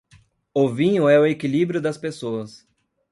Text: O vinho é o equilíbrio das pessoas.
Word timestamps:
O 0.51 0.67
vinho 0.67 1.07
é 1.07 1.19
o 1.19 1.27
equilíbrio 1.27 1.79
das 1.79 1.95
pessoas. 1.95 2.67